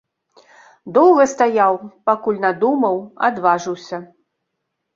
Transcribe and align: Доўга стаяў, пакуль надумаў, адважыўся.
Доўга 0.95 1.23
стаяў, 1.33 1.77
пакуль 2.11 2.41
надумаў, 2.47 2.95
адважыўся. 3.31 3.97